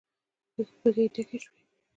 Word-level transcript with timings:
بګۍ 0.81 1.07
ډکې 1.13 1.37
شوې. 1.43 1.61